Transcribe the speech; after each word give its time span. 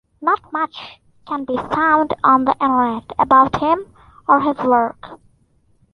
Not 0.19 0.51
much 0.51 0.99
can 1.27 1.45
be 1.45 1.55
found 1.55 2.15
on 2.23 2.43
the 2.45 2.55
Internet 2.59 3.11
about 3.19 3.55
him 3.61 3.85
or 4.27 4.39
his 4.41 4.57
work. 4.65 5.19